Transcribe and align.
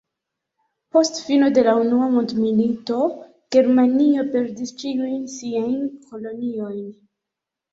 Post 0.95 1.19
fino 1.25 1.49
de 1.57 1.63
la 1.67 1.75
unua 1.81 2.07
mondmilito, 2.13 3.03
Germanio 3.57 4.25
perdis 4.37 4.75
ĉiujn 4.81 5.31
siajn 5.37 5.77
koloniojn. 6.09 6.83